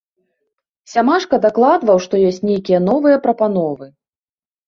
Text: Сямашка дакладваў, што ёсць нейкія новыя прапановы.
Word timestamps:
Сямашка 0.93 1.35
дакладваў, 1.43 1.97
што 2.07 2.13
ёсць 2.29 2.41
нейкія 2.51 2.79
новыя 2.89 3.17
прапановы. 3.27 3.85